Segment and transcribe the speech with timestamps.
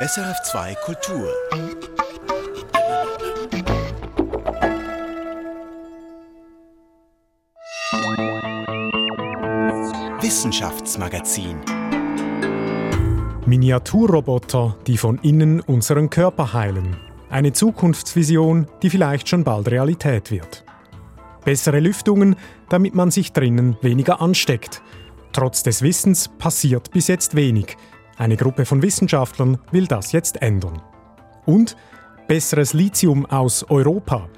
[0.00, 1.28] SRF2 Kultur.
[10.20, 11.56] Wissenschaftsmagazin.
[13.44, 16.96] Miniaturroboter, die von innen unseren Körper heilen.
[17.28, 20.64] Eine Zukunftsvision, die vielleicht schon bald Realität wird.
[21.44, 22.36] Bessere Lüftungen,
[22.68, 24.80] damit man sich drinnen weniger ansteckt.
[25.32, 27.76] Trotz des Wissens passiert bis jetzt wenig.
[28.18, 30.82] Eine Gruppe von Wissenschaftlern will das jetzt ändern.
[31.46, 31.76] Und
[32.26, 34.28] besseres Lithium aus Europa.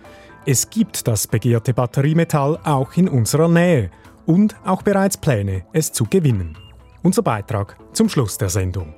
[0.44, 3.90] Es gibt das begehrte Batteriemetall auch in unserer Nähe
[4.26, 6.58] und auch bereits Pläne, es zu gewinnen.
[7.02, 8.94] Unser Beitrag zum Schluss der Sendung.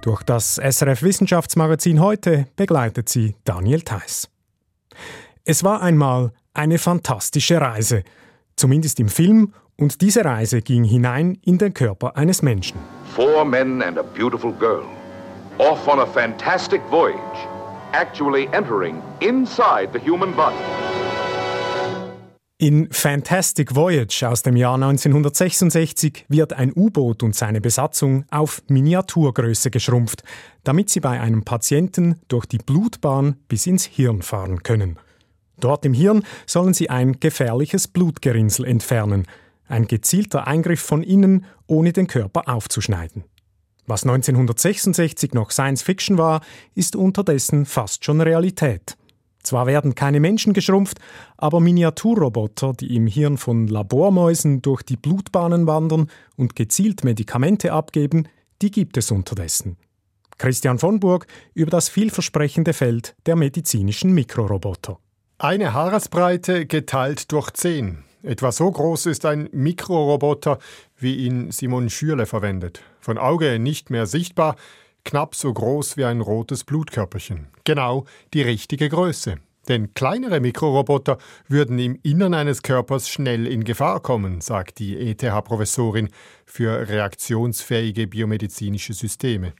[0.00, 4.30] Durch das SRF Wissenschaftsmagazin heute begleitet sie Daniel Theiss.
[5.44, 8.04] Es war einmal eine fantastische Reise,
[8.56, 12.78] zumindest im Film und diese Reise ging hinein in den Körper eines Menschen.
[13.14, 14.84] Four men and a beautiful girl.
[15.58, 17.48] Off on a fantastic voyage.
[17.92, 20.56] Actually entering inside the human body.
[22.60, 29.70] In Fantastic Voyage aus dem Jahr 1966 wird ein U-Boot und seine Besatzung auf Miniaturgröße
[29.70, 30.24] geschrumpft,
[30.64, 34.98] damit sie bei einem Patienten durch die Blutbahn bis ins Hirn fahren können.
[35.60, 39.28] Dort im Hirn sollen sie ein gefährliches Blutgerinnsel entfernen–
[39.68, 43.24] ein gezielter Eingriff von innen, ohne den Körper aufzuschneiden.
[43.86, 46.42] Was 1966 noch Science Fiction war,
[46.74, 48.96] ist unterdessen fast schon Realität.
[49.42, 50.98] Zwar werden keine Menschen geschrumpft,
[51.38, 58.28] aber Miniaturroboter, die im Hirn von Labormäusen durch die Blutbahnen wandern und gezielt Medikamente abgeben,
[58.60, 59.76] die gibt es unterdessen.
[60.36, 64.98] Christian von Burg über das vielversprechende Feld der medizinischen Mikroroboter.
[65.38, 68.04] Eine Haaresbreite geteilt durch zehn.
[68.22, 70.58] Etwa so groß ist ein Mikroroboter,
[70.96, 72.82] wie ihn Simon Schürle verwendet.
[73.00, 74.56] Von Auge nicht mehr sichtbar,
[75.04, 77.46] knapp so groß wie ein rotes Blutkörperchen.
[77.64, 79.36] Genau die richtige Größe.
[79.68, 86.08] Denn kleinere Mikroroboter würden im Innern eines Körpers schnell in Gefahr kommen, sagt die ETH-Professorin
[86.46, 89.52] für reaktionsfähige biomedizinische Systeme.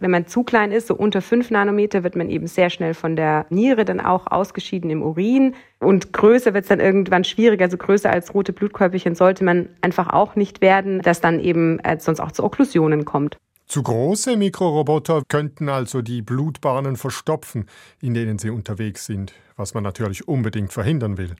[0.00, 3.16] Wenn man zu klein ist, so unter 5 Nanometer, wird man eben sehr schnell von
[3.16, 5.54] der Niere dann auch ausgeschieden im Urin.
[5.78, 7.66] Und größer wird es dann irgendwann schwieriger.
[7.66, 12.00] Also größer als rote Blutkörperchen sollte man einfach auch nicht werden, dass dann eben äh,
[12.00, 13.36] sonst auch zu Okklusionen kommt.
[13.66, 17.66] Zu große Mikroroboter könnten also die Blutbahnen verstopfen,
[18.00, 21.36] in denen sie unterwegs sind, was man natürlich unbedingt verhindern will.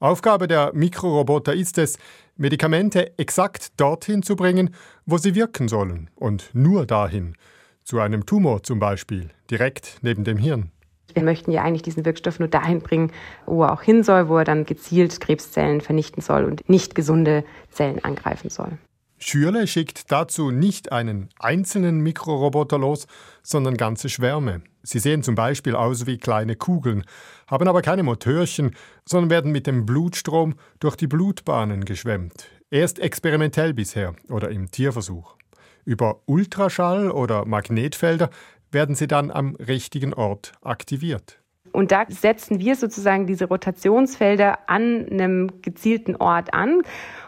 [0.00, 1.96] Aufgabe der Mikroroboter ist es,
[2.36, 4.74] Medikamente exakt dorthin zu bringen,
[5.06, 7.36] wo sie wirken sollen und nur dahin
[7.84, 10.70] zu einem Tumor zum Beispiel, direkt neben dem Hirn.
[11.12, 13.12] Wir möchten ja eigentlich diesen Wirkstoff nur dahin bringen,
[13.46, 17.44] wo er auch hin soll, wo er dann gezielt Krebszellen vernichten soll und nicht gesunde
[17.70, 18.78] Zellen angreifen soll.
[19.18, 23.06] Schürle schickt dazu nicht einen einzelnen Mikroroboter los,
[23.42, 24.62] sondern ganze Schwärme.
[24.82, 27.04] Sie sehen zum Beispiel aus wie kleine Kugeln,
[27.46, 28.74] haben aber keine Motörchen,
[29.06, 32.48] sondern werden mit dem Blutstrom durch die Blutbahnen geschwemmt.
[32.70, 35.36] Erst experimentell bisher oder im Tierversuch.
[35.84, 38.30] Über Ultraschall oder Magnetfelder
[38.70, 41.38] werden sie dann am richtigen Ort aktiviert.
[41.72, 46.82] Und da setzen wir sozusagen diese Rotationsfelder an einem gezielten Ort an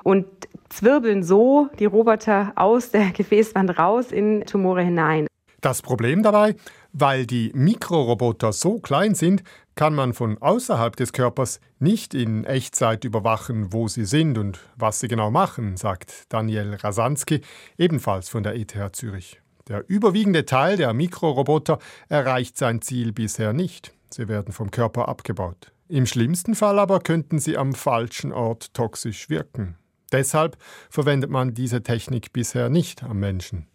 [0.05, 0.27] und
[0.69, 5.27] zwirbeln so die Roboter aus der Gefäßwand raus in Tumore hinein.
[5.67, 6.55] Das Problem dabei,
[6.93, 9.43] weil die Mikroroboter so klein sind,
[9.75, 15.01] kann man von außerhalb des Körpers nicht in Echtzeit überwachen, wo sie sind und was
[15.01, 17.41] sie genau machen, sagt Daniel Rasanski,
[17.79, 19.41] ebenfalls von der ETH Zürich.
[19.67, 23.93] Der überwiegende Teil der Mikroroboter erreicht sein Ziel bisher nicht.
[24.09, 25.73] Sie werden vom Körper abgebaut.
[25.89, 29.75] Im schlimmsten Fall aber könnten sie am falschen Ort toxisch wirken.
[30.13, 30.59] Deshalb
[30.91, 33.67] verwendet man diese Technik bisher nicht am Menschen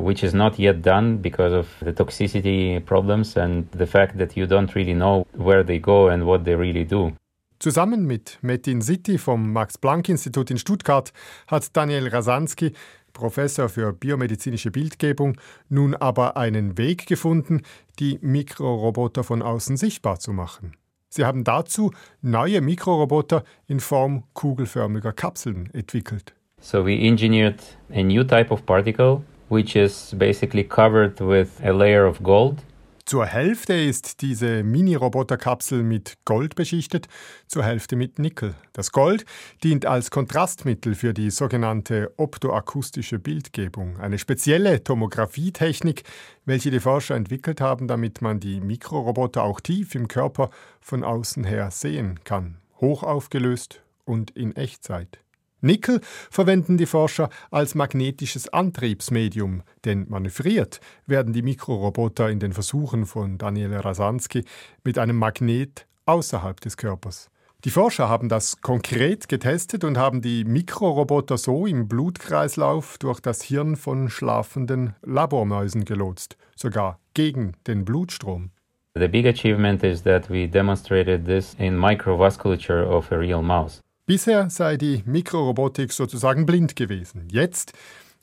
[0.00, 4.46] which is not yet done because of the toxicity problems and the fact that you
[4.46, 7.12] don't really know where they go and what they really do.
[7.58, 11.12] Zusammen mit Metin Sitti vom Max-Planck-Institut in Stuttgart
[11.46, 12.72] hat Daniel Rasanski,
[13.12, 15.36] Professor für biomedizinische Bildgebung,
[15.68, 17.60] nun aber einen Weg gefunden,
[17.98, 20.72] die Mikroroboter von außen sichtbar zu machen.
[21.10, 21.90] Sie haben dazu
[22.22, 26.32] neue Mikroroboter in Form kugelförmiger Kapseln entwickelt.
[26.62, 27.60] So we engineered
[27.92, 32.62] a new type of particle which is basically covered with a layer of gold.
[33.10, 37.08] Zur Hälfte ist diese Mini-Roboterkapsel mit Gold beschichtet,
[37.48, 38.54] zur Hälfte mit Nickel.
[38.72, 39.24] Das Gold
[39.64, 46.04] dient als Kontrastmittel für die sogenannte optoakustische Bildgebung, eine spezielle Tomographietechnik,
[46.44, 50.50] welche die Forscher entwickelt haben, damit man die Mikroroboter auch tief im Körper
[50.80, 55.18] von außen her sehen kann, hochaufgelöst und in Echtzeit.
[55.60, 63.06] Nickel verwenden die Forscher als magnetisches Antriebsmedium, denn manövriert werden die Mikroroboter in den Versuchen
[63.06, 64.44] von Daniel Rasansky
[64.84, 67.30] mit einem Magnet außerhalb des Körpers.
[67.64, 73.42] Die Forscher haben das konkret getestet und haben die Mikroroboter so im Blutkreislauf durch das
[73.42, 78.50] Hirn von schlafenden Labormäusen gelotst, sogar gegen den Blutstrom.
[78.94, 83.82] The big achievement is that we demonstrated this in microvasculature of a real mouse.
[84.10, 87.28] Bisher sei die Mikrorobotik sozusagen blind gewesen.
[87.30, 87.74] Jetzt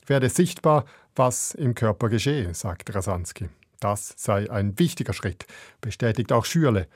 [0.04, 0.84] werde sichtbar,
[1.16, 3.48] was im Körper geschehe, sagt Rasansky.
[3.80, 5.46] Das sei ein wichtiger Schritt,
[5.80, 6.88] bestätigt auch Schürle.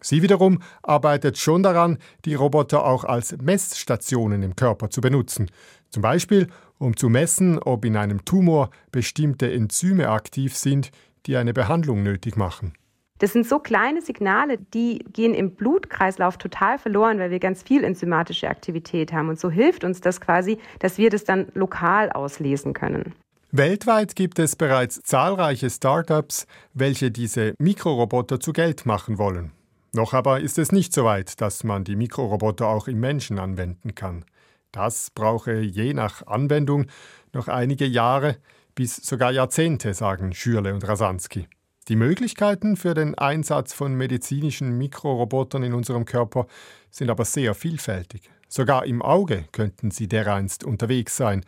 [0.00, 5.48] Sie wiederum arbeitet schon daran, die Roboter auch als Messstationen im Körper zu benutzen.
[5.90, 6.48] Zum Beispiel,
[6.78, 10.90] um zu messen, ob in einem Tumor bestimmte Enzyme aktiv sind,
[11.26, 12.72] die eine Behandlung nötig machen.
[13.20, 17.84] Das sind so kleine Signale, die gehen im Blutkreislauf total verloren, weil wir ganz viel
[17.84, 19.28] enzymatische Aktivität haben.
[19.28, 23.12] Und so hilft uns das quasi, dass wir das dann lokal auslesen können.
[23.52, 29.52] Weltweit gibt es bereits zahlreiche Startups, welche diese Mikroroboter zu Geld machen wollen.
[29.92, 33.94] Noch aber ist es nicht so weit, dass man die Mikroroboter auch im Menschen anwenden
[33.94, 34.24] kann.
[34.72, 36.86] Das brauche je nach Anwendung
[37.34, 38.36] noch einige Jahre
[38.74, 41.48] bis sogar Jahrzehnte, sagen Schürle und Rasansky.
[41.88, 46.46] Die Möglichkeiten für den Einsatz von medizinischen Mikrorobotern in unserem Körper
[46.90, 48.30] sind aber sehr vielfältig.
[48.48, 51.44] Sogar im Auge könnten sie dereinst unterwegs sein,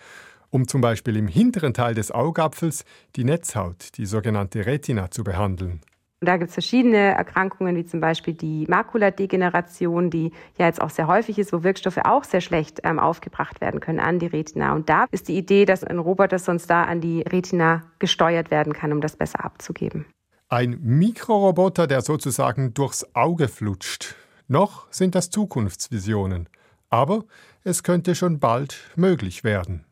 [0.50, 2.84] um zum Beispiel im hinteren Teil des Augapfels
[3.16, 5.80] die Netzhaut, die sogenannte Retina, zu behandeln.
[6.20, 11.08] Da gibt es verschiedene Erkrankungen, wie zum Beispiel die Makuladegeneration, die ja jetzt auch sehr
[11.08, 14.72] häufig ist, wo Wirkstoffe auch sehr schlecht ähm, aufgebracht werden können an die Retina.
[14.74, 18.72] Und da ist die Idee, dass ein Roboter sonst da an die Retina gesteuert werden
[18.72, 20.06] kann, um das besser abzugeben.
[20.52, 24.16] Ein Mikroroboter, der sozusagen durchs Auge flutscht.
[24.48, 26.46] Noch sind das Zukunftsvisionen.
[26.90, 27.24] Aber
[27.64, 29.86] es könnte schon bald möglich werden.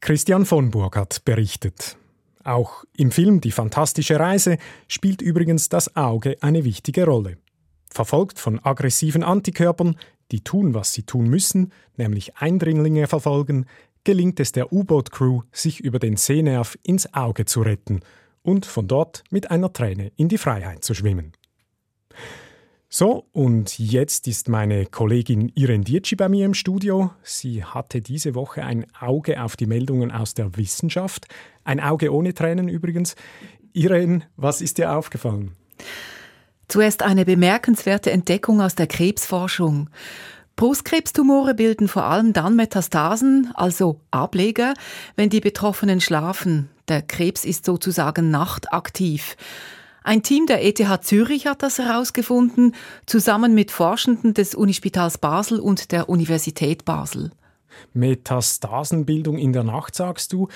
[0.00, 1.96] Christian von Burg hat berichtet.
[2.42, 4.58] Auch im Film Die fantastische Reise
[4.88, 7.38] spielt übrigens das Auge eine wichtige Rolle.
[7.88, 9.94] Verfolgt von aggressiven Antikörpern,
[10.32, 13.66] die tun, was sie tun müssen, nämlich Eindringlinge verfolgen,
[14.02, 18.00] gelingt es der U-Boot-Crew, sich über den Sehnerv ins Auge zu retten–
[18.46, 21.32] und von dort mit einer Träne in die Freiheit zu schwimmen.
[22.88, 27.10] So, und jetzt ist meine Kollegin Irene Dietschi bei mir im Studio.
[27.22, 31.26] Sie hatte diese Woche ein Auge auf die Meldungen aus der Wissenschaft.
[31.64, 33.16] Ein Auge ohne Tränen übrigens.
[33.72, 35.52] Irene, was ist dir aufgefallen?
[36.68, 39.90] Zuerst eine bemerkenswerte Entdeckung aus der Krebsforschung.
[40.54, 44.74] Brustkrebstumore bilden vor allem dann Metastasen, also Ableger,
[45.16, 46.70] wenn die Betroffenen schlafen.
[46.88, 49.36] Der Krebs ist sozusagen nachtaktiv.
[50.04, 55.90] Ein Team der ETH Zürich hat das herausgefunden, zusammen mit Forschenden des Unispitals Basel und
[55.90, 57.32] der Universität Basel.
[57.92, 60.48] Metastasenbildung in der Nacht, sagst du.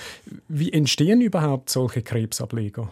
[0.47, 2.89] Wie entstehen überhaupt solche Krebsableger?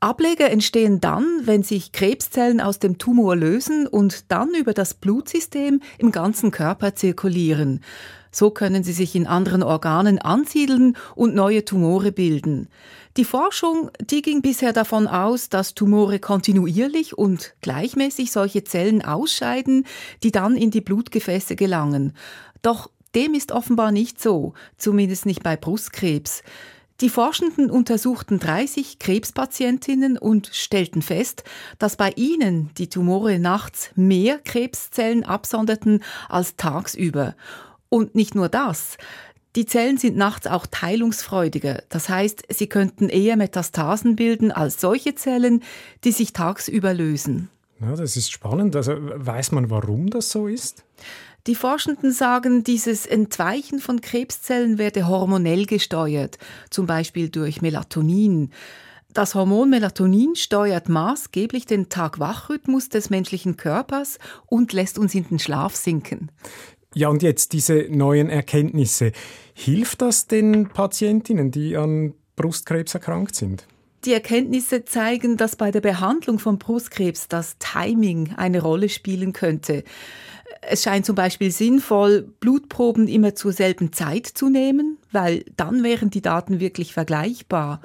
[0.00, 5.80] Ableger entstehen dann, wenn sich Krebszellen aus dem Tumor lösen und dann über das Blutsystem
[5.98, 7.80] im ganzen Körper zirkulieren.
[8.36, 12.68] So können sie sich in anderen Organen ansiedeln und neue Tumore bilden.
[13.16, 19.86] Die Forschung, die ging bisher davon aus, dass Tumore kontinuierlich und gleichmäßig solche Zellen ausscheiden,
[20.22, 22.12] die dann in die Blutgefäße gelangen.
[22.60, 26.42] Doch dem ist offenbar nicht so, zumindest nicht bei Brustkrebs.
[27.00, 31.44] Die Forschenden untersuchten 30 Krebspatientinnen und stellten fest,
[31.78, 37.34] dass bei ihnen die Tumore nachts mehr Krebszellen absonderten als tagsüber.
[37.88, 38.96] Und nicht nur das.
[39.56, 41.82] Die Zellen sind nachts auch teilungsfreudiger.
[41.88, 45.62] Das heißt, sie könnten eher Metastasen bilden als solche Zellen,
[46.04, 47.48] die sich tagsüber lösen.
[47.80, 48.76] Ja, das ist spannend.
[48.76, 50.84] Also weiß man, warum das so ist?
[51.46, 56.38] Die Forschenden sagen, dieses Entweichen von Krebszellen werde hormonell gesteuert,
[56.70, 58.50] zum Beispiel durch Melatonin.
[59.16, 65.38] Das Hormon Melatonin steuert maßgeblich den Tag-Wach-Rhythmus des menschlichen Körpers und lässt uns in den
[65.38, 66.30] Schlaf sinken.
[66.96, 69.12] Ja, und jetzt diese neuen Erkenntnisse.
[69.52, 73.66] Hilft das den Patientinnen, die an Brustkrebs erkrankt sind?
[74.06, 79.84] Die Erkenntnisse zeigen, dass bei der Behandlung von Brustkrebs das Timing eine Rolle spielen könnte.
[80.62, 86.08] Es scheint zum Beispiel sinnvoll, Blutproben immer zur selben Zeit zu nehmen, weil dann wären
[86.08, 87.82] die Daten wirklich vergleichbar.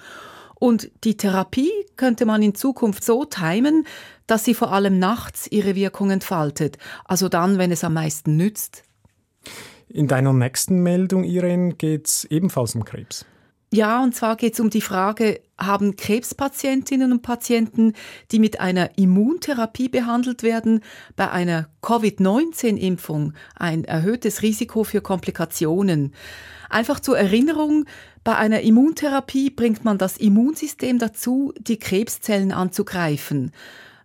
[0.56, 3.86] Und die Therapie könnte man in Zukunft so timen,
[4.25, 8.86] dass sie vor allem nachts ihre Wirkung entfaltet, also dann, wenn es am meisten nützt.
[9.89, 13.25] In deiner nächsten Meldung, Irene, geht es ebenfalls um Krebs.
[13.74, 17.93] Ja, und zwar geht es um die Frage, haben Krebspatientinnen und Patienten,
[18.31, 20.81] die mit einer Immuntherapie behandelt werden,
[21.15, 26.13] bei einer Covid-19-Impfung ein erhöhtes Risiko für Komplikationen?
[26.69, 27.86] Einfach zur Erinnerung,
[28.25, 33.51] bei einer Immuntherapie bringt man das Immunsystem dazu, die Krebszellen anzugreifen.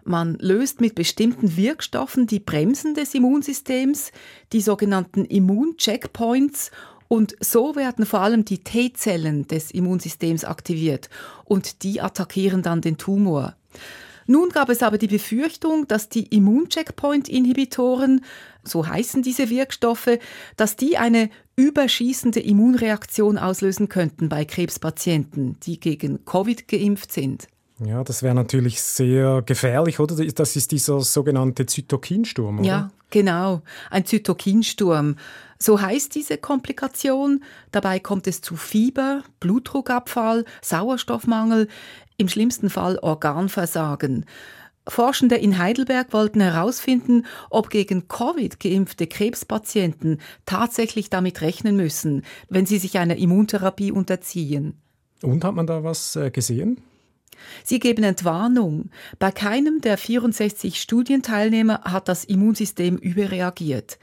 [0.08, 4.12] Man löst mit bestimmten Wirkstoffen die Bremsen des Immunsystems,
[4.52, 6.70] die sogenannten Immuncheckpoints
[7.08, 11.10] und so werden vor allem die T-Zellen des Immunsystems aktiviert
[11.44, 13.56] und die attackieren dann den Tumor.
[14.28, 18.25] Nun gab es aber die Befürchtung, dass die Immuncheckpoint-Inhibitoren,
[18.62, 20.20] so heißen diese Wirkstoffe,
[20.56, 27.48] dass die eine überschießende Immunreaktion auslösen könnten bei Krebspatienten, die gegen Covid geimpft sind.
[27.85, 30.14] Ja, das wäre natürlich sehr gefährlich, oder?
[30.14, 32.66] Das ist dieser sogenannte Zytokinsturm, oder?
[32.66, 35.16] Ja, genau, ein Zytokinsturm.
[35.59, 37.45] So heißt diese Komplikation.
[37.73, 41.68] Dabei kommt es zu Fieber, Blutdruckabfall, Sauerstoffmangel,
[42.16, 44.25] im schlimmsten Fall Organversagen.
[44.88, 52.66] Forschende in Heidelberg wollten herausfinden, ob gegen Covid geimpfte Krebspatienten tatsächlich damit rechnen müssen, wenn
[52.66, 54.80] sie sich einer Immuntherapie unterziehen.
[55.23, 56.80] Und hat man da was äh, gesehen?
[57.64, 58.90] Sie geben Entwarnung.
[59.18, 63.98] Bei keinem der 64 Studienteilnehmer hat das Immunsystem überreagiert.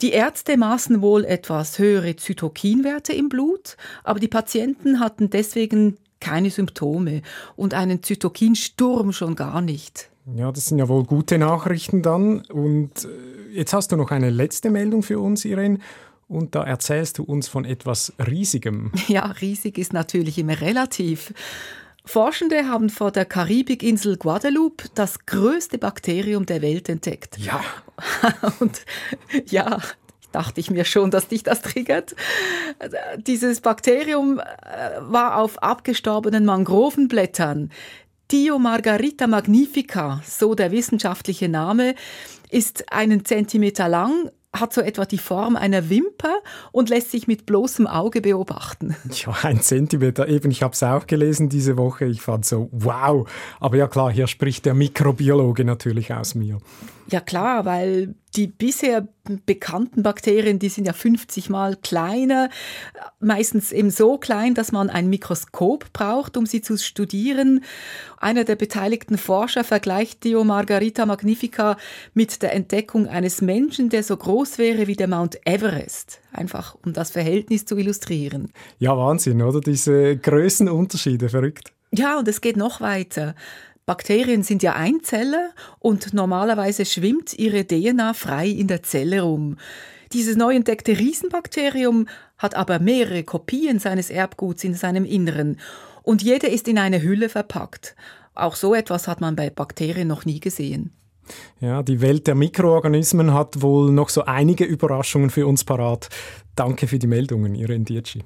[0.00, 6.50] Die Ärzte maßen wohl etwas höhere Zytokinwerte im Blut, aber die Patienten hatten deswegen keine
[6.50, 7.22] Symptome
[7.56, 10.10] und einen Zytokinsturm schon gar nicht.
[10.36, 12.42] Ja, das sind ja wohl gute Nachrichten dann.
[12.46, 15.78] Und äh, jetzt hast du noch eine letzte Meldung für uns, Irene.
[16.28, 18.92] Und da erzählst du uns von etwas Riesigem.
[19.08, 21.34] Ja, riesig ist natürlich immer relativ.
[22.04, 27.38] Forschende haben vor der Karibikinsel Guadeloupe das größte Bakterium der Welt entdeckt.
[27.38, 27.60] Ja.
[28.60, 28.84] Und
[29.46, 29.80] ja,
[30.32, 32.16] dachte ich mir schon, dass dich das triggert.
[33.18, 34.42] Dieses Bakterium äh,
[35.00, 37.70] war auf abgestorbenen Mangrovenblättern.
[38.30, 41.94] Dio Margarita magnifica, so der wissenschaftliche Name,
[42.50, 46.40] ist einen Zentimeter lang, hat so etwa die Form einer Wimper
[46.72, 48.94] und lässt sich mit bloßem Auge beobachten.
[49.24, 50.28] Ja, ein Zentimeter.
[50.28, 52.04] Eben, ich habe es auch gelesen diese Woche.
[52.04, 53.28] Ich fand so, wow.
[53.60, 56.58] Aber ja klar, hier spricht der Mikrobiologe natürlich aus mir.
[57.12, 59.06] Ja klar, weil die bisher
[59.44, 62.48] bekannten Bakterien, die sind ja 50 mal kleiner,
[63.20, 67.62] meistens eben so klein, dass man ein Mikroskop braucht, um sie zu studieren.
[68.16, 71.76] Einer der beteiligten Forscher vergleicht Dio Margarita magnifica
[72.14, 76.20] mit der Entdeckung eines Menschen, der so groß wäre wie der Mount Everest.
[76.32, 78.52] Einfach um das Verhältnis zu illustrieren.
[78.78, 79.60] Ja, Wahnsinn, oder?
[79.60, 81.72] Diese Größenunterschiede, verrückt.
[81.94, 83.34] Ja, und es geht noch weiter.
[83.84, 89.56] Bakterien sind ja Einzeller und normalerweise schwimmt ihre DNA frei in der Zelle rum.
[90.12, 92.06] Dieses neu entdeckte Riesenbakterium
[92.38, 95.58] hat aber mehrere Kopien seines Erbguts in seinem Inneren
[96.02, 97.96] und jede ist in eine Hülle verpackt.
[98.34, 100.92] Auch so etwas hat man bei Bakterien noch nie gesehen.
[101.60, 106.08] Ja, die Welt der Mikroorganismen hat wohl noch so einige Überraschungen für uns parat.
[106.56, 108.22] Danke für die Meldungen, Irene Dietschi.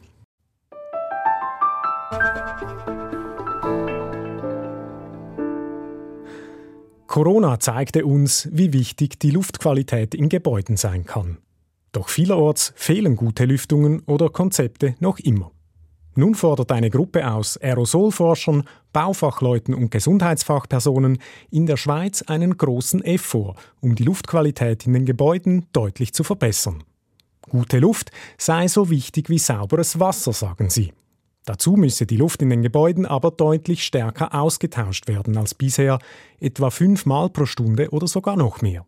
[7.17, 11.39] Corona zeigte uns, wie wichtig die Luftqualität in Gebäuden sein kann.
[11.93, 15.51] Doch vielerorts fehlen gute Lüftungen oder Konzepte noch immer.
[16.15, 21.17] Nun fordert eine Gruppe aus Aerosolforschern, Baufachleuten und Gesundheitsfachpersonen
[21.51, 26.85] in der Schweiz einen großen Effort, um die Luftqualität in den Gebäuden deutlich zu verbessern.
[27.41, 30.93] Gute Luft sei so wichtig wie sauberes Wasser, sagen sie.
[31.47, 36.01] Dazu müsse die Luft in den Gebäuden aber deutlich stärker ausgetauscht werden als bisher,
[36.41, 38.85] etwa fünfmal pro Stunde oder sogar noch mehr.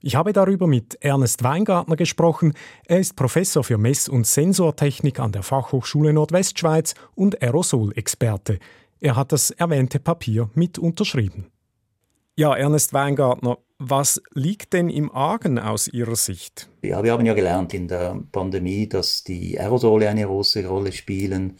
[0.00, 2.54] Ich habe darüber mit Ernest Weingartner gesprochen.
[2.86, 8.58] Er ist Professor für Mess- und Sensortechnik an der Fachhochschule Nordwestschweiz und Aerosolexperte.
[9.00, 11.48] Er hat das erwähnte Papier mit unterschrieben.
[12.36, 16.68] Ja, Ernest Weingartner, was liegt denn im Argen aus Ihrer Sicht?
[16.82, 21.58] Ja, wir haben ja gelernt in der Pandemie, dass die Aerosole eine große Rolle spielen,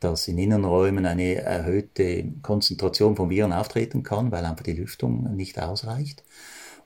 [0.00, 5.60] dass in Innenräumen eine erhöhte Konzentration von Viren auftreten kann, weil einfach die Lüftung nicht
[5.60, 6.22] ausreicht.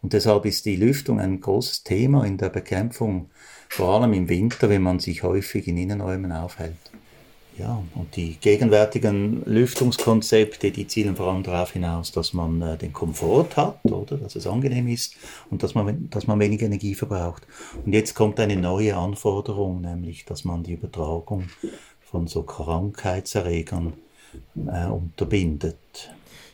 [0.02, 3.30] Und deshalb ist die Lüftung ein großes Thema in der Bekämpfung,
[3.68, 6.76] vor allem im Winter, wenn man sich häufig in Innenräumen aufhält.
[7.58, 12.94] Ja, und die gegenwärtigen Lüftungskonzepte, die zielen vor allem darauf hinaus, dass man äh, den
[12.94, 15.16] Komfort hat, oder, dass es angenehm ist
[15.50, 17.46] und dass man, dass man wenig Energie verbraucht.
[17.84, 21.50] Und jetzt kommt eine neue Anforderung, nämlich, dass man die Übertragung
[22.12, 23.94] von so Krankheitserregern
[24.54, 25.76] äh, unterbindet.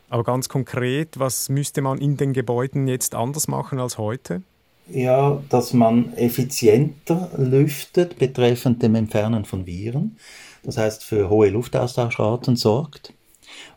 [0.08, 4.42] Aber ganz konkret, was müsste man in den Gebäuden jetzt anders machen als heute?
[4.88, 10.16] Ja, dass man effizienter lüftet betreffend dem Entfernen von Viren.
[10.62, 13.12] Das heißt, für hohe Luftaustauschraten sorgt.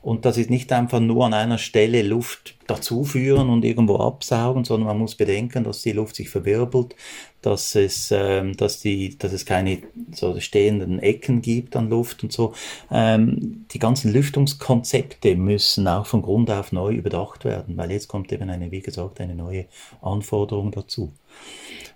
[0.02, 4.88] Und das ist nicht einfach nur an einer Stelle Luft dazuführen und irgendwo absaugen, sondern
[4.88, 6.96] man muss bedenken, dass die Luft sich verwirbelt,
[7.42, 9.80] dass es, ähm, dass die, dass es keine
[10.14, 12.54] so stehenden Ecken gibt an Luft und so.
[12.92, 18.32] Ähm, die ganzen Lüftungskonzepte müssen auch von Grund auf neu überdacht werden, weil jetzt kommt
[18.32, 19.66] eben eine, wie gesagt, eine neue
[20.02, 21.12] Anforderung dazu.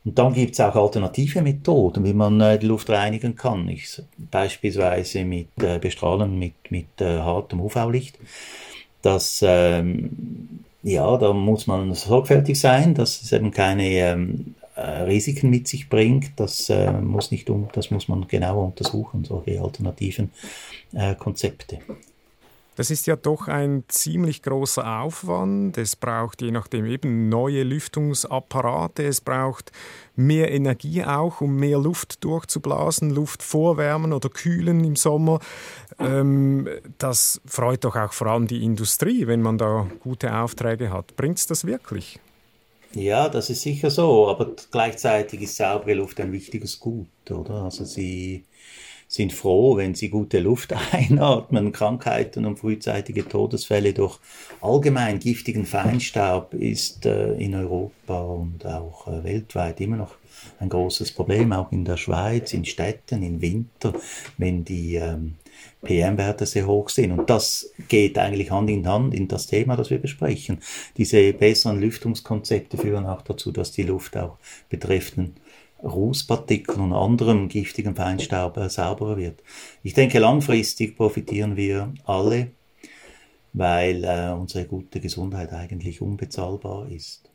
[0.03, 3.67] Und dann gibt es auch alternative Methoden, wie man äh, die Luft reinigen kann.
[3.67, 8.19] Ich, beispielsweise mit äh, Bestrahlen mit, mit äh, hartem UV-Licht.
[9.01, 15.49] Das, ähm, ja, da muss man sorgfältig sein, dass es eben keine ähm, äh, Risiken
[15.49, 16.31] mit sich bringt.
[16.37, 20.31] Das, äh, muss nicht um, das muss man genauer untersuchen, solche alternativen
[20.93, 21.79] äh, Konzepte.
[22.75, 25.77] Das ist ja doch ein ziemlich großer Aufwand.
[25.77, 29.05] Es braucht je nachdem eben neue Lüftungsapparate.
[29.05, 29.71] Es braucht
[30.17, 35.39] mehr Energie auch, um mehr Luft durchzublasen, Luft vorwärmen oder kühlen im Sommer.
[35.99, 36.67] Ähm,
[36.97, 41.15] das freut doch auch vor allem die Industrie, wenn man da gute Aufträge hat.
[41.15, 42.19] Bringt es das wirklich?
[42.95, 47.63] Ja, das ist sicher so, aber gleichzeitig ist saubere Luft ein wichtiges Gut, oder?
[47.63, 48.45] Also sie
[49.09, 51.73] sind froh, wenn sie gute Luft einatmen.
[51.73, 54.17] Krankheiten und frühzeitige Todesfälle durch
[54.61, 60.15] allgemein giftigen Feinstaub ist äh, in Europa und auch äh, weltweit immer noch
[60.59, 63.93] ein großes Problem, auch in der Schweiz, in Städten, im Winter,
[64.37, 65.35] wenn die ähm,
[65.83, 67.11] PM-Werte sehr hoch sind.
[67.11, 70.59] Und das geht eigentlich Hand in Hand in das Thema, das wir besprechen.
[70.97, 74.37] Diese besseren Lüftungskonzepte führen auch dazu, dass die Luft auch
[74.69, 75.35] betreffenden
[75.83, 79.43] Rußpartikeln und anderem giftigen Feinstaub sauberer wird.
[79.83, 82.51] Ich denke, langfristig profitieren wir alle,
[83.53, 87.29] weil äh, unsere gute Gesundheit eigentlich unbezahlbar ist.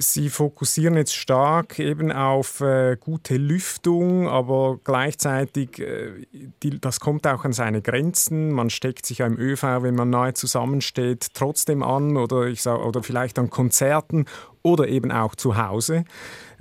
[0.00, 6.24] Sie fokussieren jetzt stark eben auf äh, gute Lüftung, aber gleichzeitig, äh,
[6.62, 8.52] die, das kommt auch an seine Grenzen.
[8.52, 12.78] Man steckt sich ja im ÖV, wenn man nahe zusammensteht, trotzdem an oder, ich sag,
[12.78, 14.26] oder vielleicht an Konzerten
[14.62, 16.04] oder eben auch zu Hause.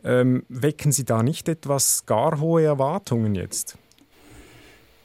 [0.03, 3.77] Ähm, wecken Sie da nicht etwas gar hohe Erwartungen jetzt?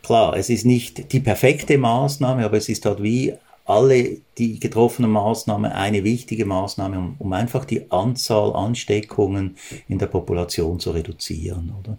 [0.03, 5.11] Klar, es ist nicht die perfekte Maßnahme, aber es ist halt wie alle die getroffenen
[5.11, 9.57] Maßnahmen eine wichtige Maßnahme, um, um einfach die Anzahl Ansteckungen
[9.89, 11.99] in der Population zu reduzieren, oder?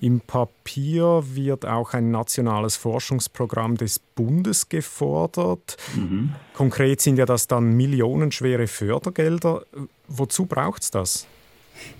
[0.00, 5.76] Im Papier wird auch ein nationales Forschungsprogramm des Bundes gefordert.
[5.94, 6.34] Mhm.
[6.54, 9.62] Konkret sind ja das dann millionenschwere Fördergelder.
[10.08, 11.26] Wozu braucht es das?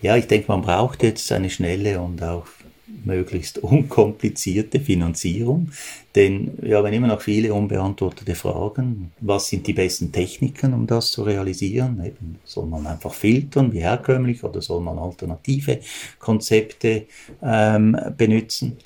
[0.02, 2.46] Ja, ich denke, man braucht jetzt eine schnelle und auch
[3.05, 5.70] möglichst unkomplizierte Finanzierung,
[6.14, 9.12] denn wir haben immer noch viele unbeantwortete Fragen.
[9.20, 12.03] Was sind die besten Techniken, um das zu realisieren?
[12.05, 15.81] Eben, soll man einfach filtern wie herkömmlich oder soll man alternative
[16.18, 17.07] Konzepte
[17.42, 18.77] ähm, benutzen?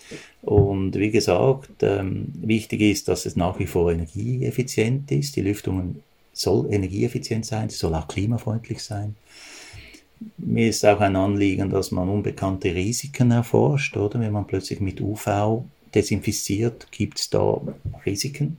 [0.42, 5.36] Und wie gesagt, ähm, wichtig ist, dass es nach wie vor energieeffizient ist.
[5.36, 9.14] Die Lüftung soll energieeffizient sein, sie soll auch klimafreundlich sein
[10.36, 14.20] mir ist auch ein Anliegen, dass man unbekannte Risiken erforscht, oder?
[14.20, 17.60] Wenn man plötzlich mit UV desinfiziert, gibt es da
[18.04, 18.58] Risiken?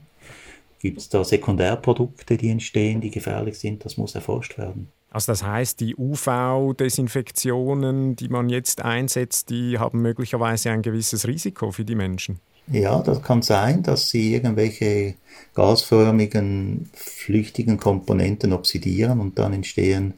[0.80, 3.84] Gibt es da Sekundärprodukte, die entstehen, die gefährlich sind?
[3.84, 4.88] Das muss erforscht werden.
[5.10, 11.70] Also das heißt, die UV-Desinfektionen, die man jetzt einsetzt, die haben möglicherweise ein gewisses Risiko
[11.70, 12.40] für die Menschen.
[12.66, 15.14] Ja, das kann sein, dass sie irgendwelche
[15.54, 20.14] gasförmigen, flüchtigen Komponenten oxidieren und dann entstehen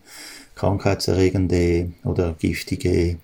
[0.57, 3.19] krankheitserregende oder giftige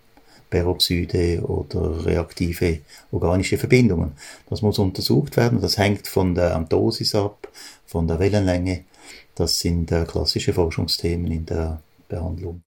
[0.51, 4.13] Peroxide oder reaktive organische Verbindungen.
[4.49, 5.61] Das muss untersucht werden.
[5.61, 7.49] Das hängt von der Dosis ab,
[7.87, 8.85] von der Wellenlänge.
[9.35, 12.61] Das sind äh, klassische Forschungsthemen in der Behandlung.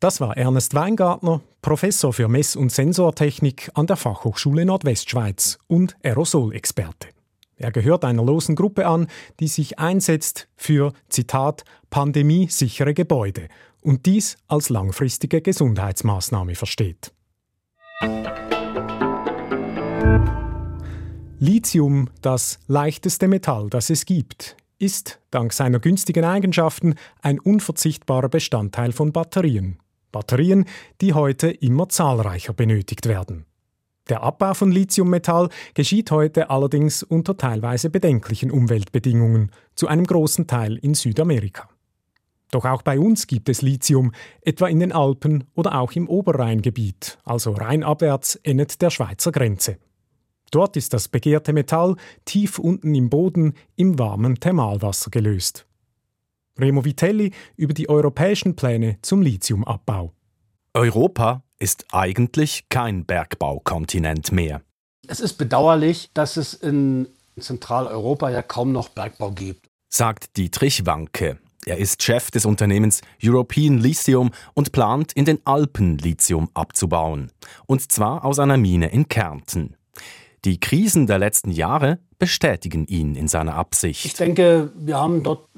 [0.00, 7.13] Das war Ernest Weingartner, Professor für Mess- und Sensortechnik an der Fachhochschule Nordwestschweiz und Aerosolexperte.
[7.56, 9.06] Er gehört einer losen Gruppe an,
[9.40, 13.48] die sich einsetzt für, Zitat, pandemiesichere Gebäude
[13.80, 17.12] und dies als langfristige Gesundheitsmaßnahme versteht.
[21.38, 28.92] Lithium, das leichteste Metall, das es gibt, ist dank seiner günstigen Eigenschaften ein unverzichtbarer Bestandteil
[28.92, 29.78] von Batterien.
[30.10, 30.64] Batterien,
[31.00, 33.46] die heute immer zahlreicher benötigt werden.
[34.08, 40.76] Der Abbau von Lithiummetall geschieht heute allerdings unter teilweise bedenklichen Umweltbedingungen, zu einem großen Teil
[40.76, 41.68] in Südamerika.
[42.50, 44.12] Doch auch bei uns gibt es Lithium,
[44.42, 49.78] etwa in den Alpen oder auch im Oberrheingebiet, also rheinabwärts endet der Schweizer Grenze.
[50.50, 55.66] Dort ist das begehrte Metall tief unten im Boden im warmen Thermalwasser gelöst.
[56.58, 60.12] Remo Vitelli über die europäischen Pläne zum Lithiumabbau.
[60.74, 64.62] Europa ist eigentlich kein Bergbaukontinent mehr.
[65.06, 69.66] Es ist bedauerlich, dass es in Zentraleuropa ja kaum noch Bergbau gibt.
[69.88, 71.38] Sagt Dietrich Wanke.
[71.66, 77.30] Er ist Chef des Unternehmens European Lithium und plant, in den Alpen Lithium abzubauen.
[77.66, 79.76] Und zwar aus einer Mine in Kärnten.
[80.44, 84.04] Die Krisen der letzten Jahre bestätigen ihn in seiner Absicht.
[84.04, 85.48] Ich denke, wir haben dort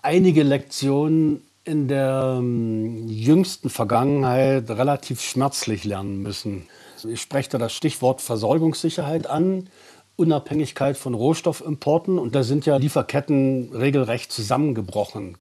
[0.00, 6.68] einige Lektionen in der ähm, jüngsten Vergangenheit relativ schmerzlich lernen müssen.
[7.08, 9.68] Ich spreche da das Stichwort Versorgungssicherheit an,
[10.16, 15.36] Unabhängigkeit von Rohstoffimporten und da sind ja Lieferketten regelrecht zusammengebrochen.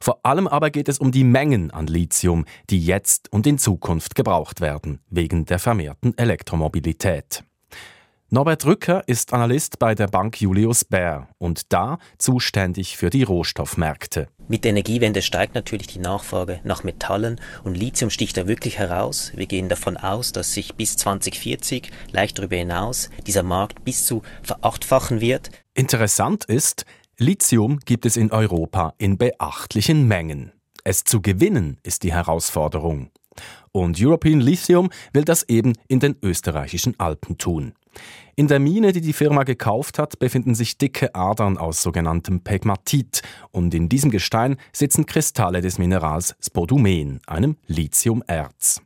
[0.00, 4.14] Vor allem aber geht es um die Mengen an Lithium, die jetzt und in Zukunft
[4.14, 7.44] gebraucht werden, wegen der vermehrten Elektromobilität.
[8.28, 14.28] Norbert Rücker ist Analyst bei der Bank Julius Baer und da zuständig für die Rohstoffmärkte.
[14.48, 19.32] Mit der Energiewende steigt natürlich die Nachfrage nach Metallen und Lithium sticht da wirklich heraus.
[19.34, 24.22] Wir gehen davon aus, dass sich bis 2040, leicht darüber hinaus, dieser Markt bis zu
[24.42, 25.50] verachtfachen wird.
[25.74, 26.84] Interessant ist,
[27.18, 30.52] Lithium gibt es in Europa in beachtlichen Mengen.
[30.84, 33.10] Es zu gewinnen ist die Herausforderung.
[33.72, 37.74] Und European Lithium will das eben in den österreichischen Alpen tun.
[38.34, 43.22] In der Mine, die die Firma gekauft hat, befinden sich dicke Adern aus sogenanntem Pegmatit
[43.50, 48.82] und in diesem Gestein sitzen Kristalle des Minerals Spodumen, einem Lithiumerz.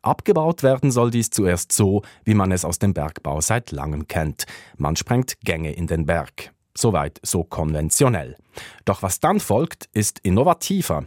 [0.00, 4.44] Abgebaut werden soll dies zuerst so, wie man es aus dem Bergbau seit langem kennt.
[4.76, 6.52] Man sprengt Gänge in den Berg.
[6.76, 8.36] Soweit so konventionell.
[8.84, 11.06] Doch was dann folgt, ist innovativer.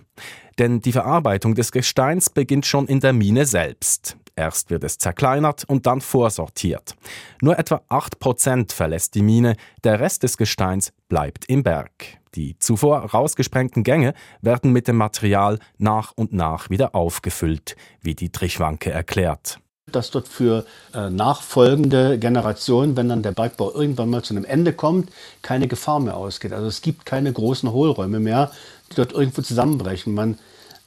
[0.57, 4.17] Denn die Verarbeitung des Gesteins beginnt schon in der Mine selbst.
[4.37, 6.95] Erst wird es zerkleinert und dann vorsortiert.
[7.41, 12.19] Nur etwa 8% verlässt die Mine, der Rest des Gesteins bleibt im Berg.
[12.35, 18.31] Die zuvor rausgesprengten Gänge werden mit dem Material nach und nach wieder aufgefüllt, wie die
[18.31, 24.33] Trichwanke erklärt dass dort für äh, nachfolgende Generationen, wenn dann der Bergbau irgendwann mal zu
[24.33, 25.09] einem Ende kommt,
[25.41, 26.51] keine Gefahr mehr ausgeht.
[26.51, 28.51] Also es gibt keine großen Hohlräume mehr,
[28.91, 30.13] die dort irgendwo zusammenbrechen.
[30.13, 30.39] Man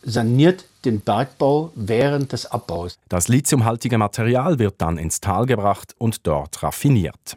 [0.03, 2.99] saniert den Bergbau während des Abbaus.
[3.09, 7.37] Das lithiumhaltige Material wird dann ins Tal gebracht und dort raffiniert.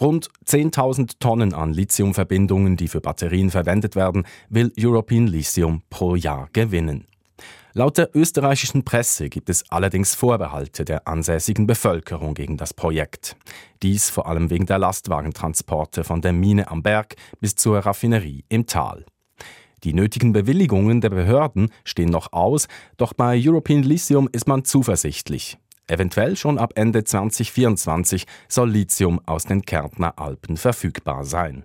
[0.00, 6.48] Rund 10.000 Tonnen an Lithiumverbindungen, die für Batterien verwendet werden, will European Lithium pro Jahr
[6.52, 7.06] gewinnen.
[7.74, 13.36] Laut der österreichischen Presse gibt es allerdings Vorbehalte der ansässigen Bevölkerung gegen das Projekt.
[13.82, 18.66] Dies vor allem wegen der Lastwagentransporte von der Mine am Berg bis zur Raffinerie im
[18.66, 19.06] Tal.
[19.84, 25.58] Die nötigen Bewilligungen der Behörden stehen noch aus, doch bei European Lithium ist man zuversichtlich.
[25.88, 31.64] Eventuell schon ab Ende 2024 soll Lithium aus den Kärntner Alpen verfügbar sein.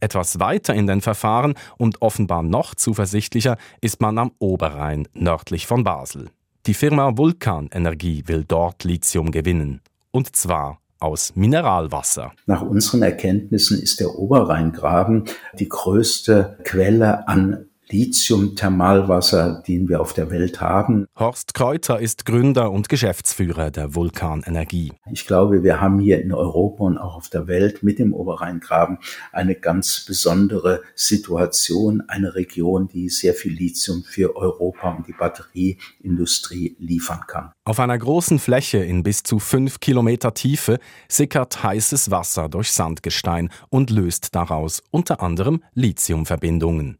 [0.00, 5.84] Etwas weiter in den Verfahren und offenbar noch zuversichtlicher ist man am Oberrhein nördlich von
[5.84, 6.30] Basel.
[6.66, 9.80] Die Firma Vulkan Energie will dort Lithium gewinnen.
[10.10, 12.32] Und zwar aus Mineralwasser.
[12.46, 15.24] Nach unseren Erkenntnissen ist der Oberrheingraben
[15.58, 21.06] die größte Quelle an Lithium-Thermalwasser, den wir auf der Welt haben.
[21.18, 24.92] Horst Kreuzer ist Gründer und Geschäftsführer der Vulkanenergie.
[25.10, 28.98] Ich glaube, wir haben hier in Europa und auch auf der Welt mit dem Oberrheingraben
[29.32, 36.76] eine ganz besondere Situation, eine Region, die sehr viel Lithium für Europa und die Batterieindustrie
[36.78, 37.52] liefern kann.
[37.64, 43.50] Auf einer großen Fläche in bis zu fünf Kilometer Tiefe sickert heißes Wasser durch Sandgestein
[43.68, 46.98] und löst daraus unter anderem Lithiumverbindungen.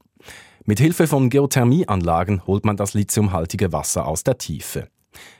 [0.67, 4.89] Mit Hilfe von Geothermieanlagen holt man das lithiumhaltige Wasser aus der Tiefe.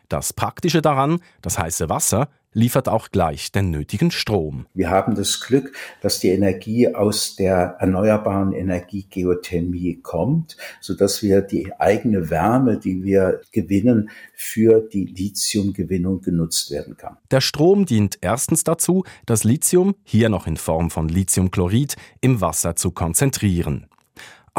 [0.09, 4.67] Das Praktische daran, das heiße Wasser, liefert auch gleich den nötigen Strom.
[4.75, 11.43] Wir haben das Glück, dass die Energie aus der erneuerbaren Energie Geothermie kommt, sodass wir
[11.43, 17.19] die eigene Wärme, die wir gewinnen, für die Lithiumgewinnung genutzt werden kann.
[17.31, 22.75] Der Strom dient erstens dazu, das Lithium, hier noch in Form von Lithiumchlorid, im Wasser
[22.75, 23.87] zu konzentrieren.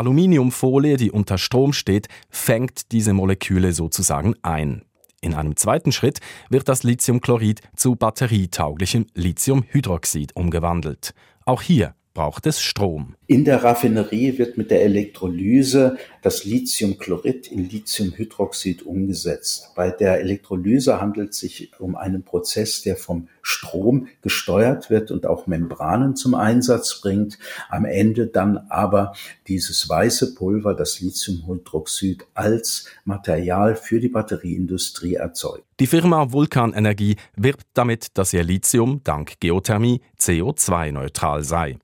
[0.01, 4.81] Aluminiumfolie, die unter Strom steht, fängt diese Moleküle sozusagen ein.
[5.21, 11.13] In einem zweiten Schritt wird das Lithiumchlorid zu batterietauglichem Lithiumhydroxid umgewandelt.
[11.45, 13.15] Auch hier braucht es Strom.
[13.27, 19.71] In der Raffinerie wird mit der Elektrolyse das Lithiumchlorid in Lithiumhydroxid umgesetzt.
[19.75, 25.25] Bei der Elektrolyse handelt es sich um einen Prozess, der vom Strom gesteuert wird und
[25.25, 27.39] auch Membranen zum Einsatz bringt.
[27.69, 29.13] Am Ende dann aber
[29.47, 35.63] dieses weiße Pulver, das Lithiumhydroxid, als Material für die Batterieindustrie erzeugt.
[35.79, 41.77] Die Firma Vulkanenergie wirbt damit, dass ihr Lithium dank Geothermie CO2-neutral sei.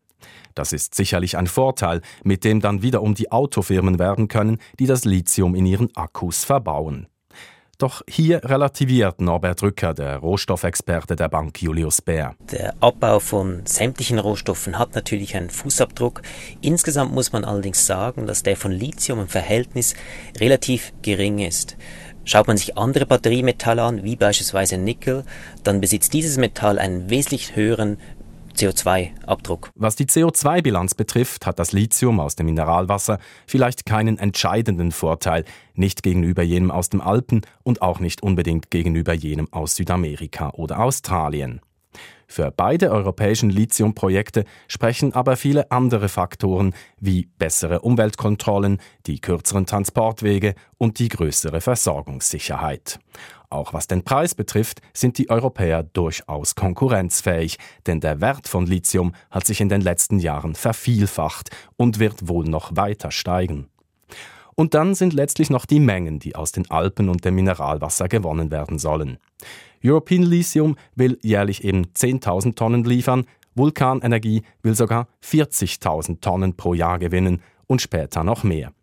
[0.56, 5.06] Das ist sicherlich ein Vorteil, mit dem dann wiederum die Autofirmen werden können, die das
[5.06, 7.08] Lithium in ihren Akkus verbauen.
[7.78, 12.34] Doch hier relativiert Norbert Rücker, der Rohstoffexperte der Bank Julius Baer.
[12.52, 16.24] Der Abbau von sämtlichen Rohstoffen hat natürlich einen Fußabdruck.
[16.62, 19.94] Insgesamt muss man allerdings sagen, dass der von Lithium im Verhältnis
[20.40, 21.78] relativ gering ist.
[22.26, 25.24] Schaut man sich andere Batteriemetalle an, wie beispielsweise Nickel,
[25.64, 28.00] dann besitzt dieses Metall einen wesentlich höheren
[28.58, 29.72] CO2-Abdruck.
[29.76, 36.04] Was die CO2-Bilanz betrifft, hat das Lithium aus dem Mineralwasser vielleicht keinen entscheidenden Vorteil, nicht
[36.04, 41.62] gegenüber jenem aus den Alpen und auch nicht unbedingt gegenüber jenem aus Südamerika oder Australien.
[42.30, 50.54] Für beide europäischen Lithiumprojekte sprechen aber viele andere Faktoren wie bessere Umweltkontrollen, die kürzeren Transportwege
[50.78, 53.00] und die größere Versorgungssicherheit.
[53.50, 59.16] Auch was den Preis betrifft, sind die Europäer durchaus konkurrenzfähig, denn der Wert von Lithium
[59.32, 63.70] hat sich in den letzten Jahren vervielfacht und wird wohl noch weiter steigen.
[64.60, 68.50] Und dann sind letztlich noch die Mengen, die aus den Alpen und dem Mineralwasser gewonnen
[68.50, 69.20] werden sollen.
[69.86, 76.98] European Lithium will jährlich eben 10.000 Tonnen liefern, Vulkanenergie will sogar 40.000 Tonnen pro Jahr
[76.98, 78.74] gewinnen und später noch mehr.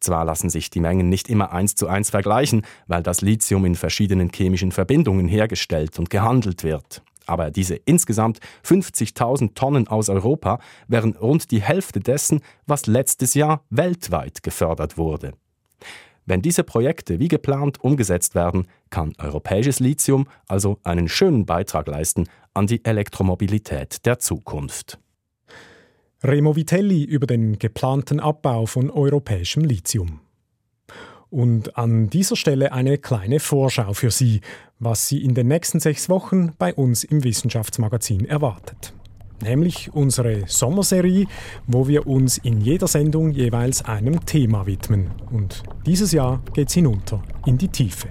[0.00, 3.74] Zwar lassen sich die Mengen nicht immer eins zu eins vergleichen, weil das Lithium in
[3.76, 7.02] verschiedenen chemischen Verbindungen hergestellt und gehandelt wird.
[7.28, 13.62] Aber diese insgesamt 50.000 Tonnen aus Europa wären rund die Hälfte dessen, was letztes Jahr
[13.70, 15.34] weltweit gefördert wurde.
[16.24, 22.28] Wenn diese Projekte wie geplant umgesetzt werden, kann europäisches Lithium also einen schönen Beitrag leisten
[22.54, 24.98] an die Elektromobilität der Zukunft.
[26.22, 30.20] Remo Vitelli über den geplanten Abbau von europäischem Lithium.
[31.30, 34.40] Und an dieser Stelle eine kleine Vorschau für Sie,
[34.78, 38.94] was Sie in den nächsten sechs Wochen bei uns im Wissenschaftsmagazin erwartet.
[39.42, 41.26] Nämlich unsere Sommerserie,
[41.66, 45.10] wo wir uns in jeder Sendung jeweils einem Thema widmen.
[45.30, 48.08] Und dieses Jahr geht's hinunter in die Tiefe.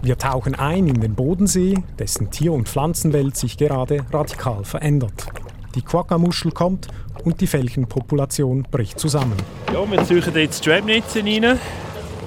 [0.00, 5.26] Wir tauchen ein in den Bodensee, dessen Tier- und Pflanzenwelt sich gerade radikal verändert.
[5.74, 6.86] Die Quagga-Muschel kommt
[7.24, 9.36] und die Felchenpopulation bricht zusammen.
[9.72, 11.58] Ja, wir suchen jetzt die Trapnetze rein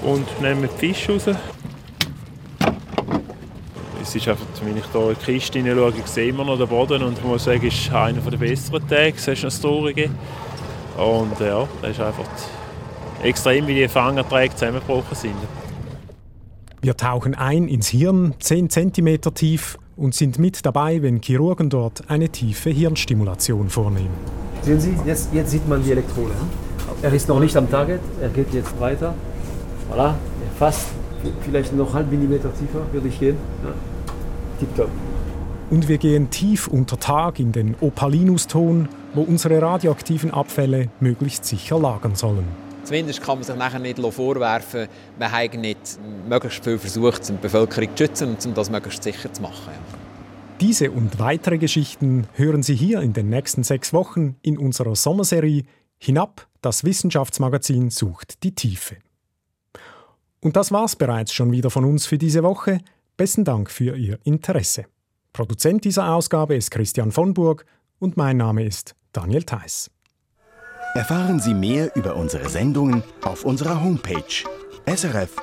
[0.02, 1.26] und nehmen die Fische raus.
[4.02, 7.04] Es ist einfach, wenn ich hier in die Kiste hineinschaue, sehen wir noch den Boden
[7.04, 10.10] und ich muss sagen, es ist einer der besseren Tage, es ist noch traurige.
[10.98, 12.26] Und ja, das ist einfach
[13.24, 15.36] extrem, wie die Fangerträge zusammengebrochen sind.
[16.82, 22.10] Wir tauchen ein ins Hirn, 10 cm tief, und sind mit dabei, wenn Chirurgen dort
[22.10, 24.10] eine tiefe Hirnstimulation vornehmen.
[24.64, 26.32] Sehen Sie, jetzt, jetzt sieht man die Elektrode.
[27.04, 29.14] Er ist noch nicht am Target, er geht jetzt weiter.
[29.92, 30.14] Voilà,
[30.58, 30.88] fast,
[31.42, 33.36] vielleicht noch halb Millimeter tiefer würde ich gehen.
[33.64, 33.74] Ja.
[34.60, 34.90] Tipptopp.
[35.70, 41.78] Und wir gehen tief unter Tag in den Opalinuston, wo unsere radioaktiven Abfälle möglichst sicher
[41.78, 42.46] lagern sollen.
[42.84, 44.88] Zumindest kann man sich nachher nicht vorwerfen,
[45.20, 49.32] man habe nicht möglichst viel versucht, die Bevölkerung zu schützen und um das möglichst sicher
[49.32, 49.74] zu machen.
[50.62, 55.64] Diese und weitere Geschichten hören Sie hier in den nächsten sechs Wochen in unserer Sommerserie
[55.98, 58.98] Hinab, das Wissenschaftsmagazin sucht die Tiefe.
[60.42, 62.80] Und das war's bereits schon wieder von uns für diese Woche.
[63.16, 64.86] Besten Dank für Ihr Interesse.
[65.34, 67.66] Produzent dieser Ausgabe ist Christian von Burg
[68.00, 69.92] und mein Name ist Daniel Theiss.
[70.94, 74.44] Erfahren Sie mehr über unsere Sendungen auf unserer Homepage
[74.88, 75.42] srf.ch-kultur.